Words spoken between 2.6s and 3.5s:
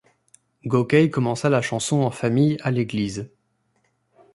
à l'église.